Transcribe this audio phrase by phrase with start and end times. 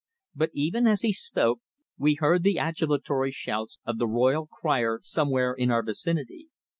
[0.33, 1.59] But even as he spoke
[1.95, 6.47] we heard the adulatory shouts of the royal crier somewhere in our vicinity.